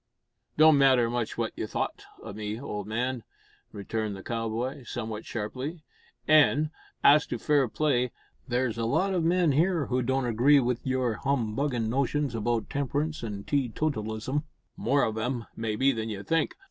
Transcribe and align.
"It 0.55 0.57
don't 0.61 0.79
matter 0.79 1.11
much 1.11 1.37
what 1.37 1.53
you 1.55 1.67
thowt 1.67 2.05
o' 2.23 2.33
me, 2.33 2.59
old 2.59 2.87
man," 2.87 3.23
returned 3.71 4.15
the 4.15 4.23
cowboy, 4.23 4.81
somewhat 4.81 5.27
sharply; 5.27 5.83
"an', 6.27 6.71
as 7.03 7.27
to 7.27 7.37
fair 7.37 7.67
play, 7.67 8.09
there's 8.47 8.79
a 8.79 8.85
lot 8.85 9.13
of 9.13 9.23
men 9.23 9.51
here 9.51 9.85
who 9.85 10.01
don't 10.01 10.25
agree 10.25 10.59
wi' 10.59 10.77
your 10.83 11.19
humbuggin' 11.23 11.87
notions 11.87 12.33
about 12.33 12.67
temperance 12.67 13.23
an' 13.23 13.43
tee 13.43 13.69
totalism 13.69 14.41
more 14.75 15.03
of 15.03 15.19
'em, 15.19 15.45
maybe, 15.55 15.91
than 15.91 16.09
you 16.09 16.23
think. 16.23 16.55